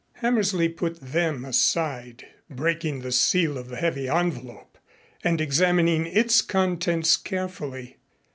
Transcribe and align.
Hammersley 0.13 0.67
put 0.67 0.99
them 0.99 1.45
aside, 1.45 2.25
breaking 2.49 3.01
the 3.01 3.11
seal 3.11 3.55
of 3.55 3.69
the 3.69 3.75
heavy 3.75 4.09
envelope 4.09 4.79
and 5.23 5.39
examining 5.39 6.07
its 6.07 6.41
contents 6.41 7.15
carefully. 7.15 7.97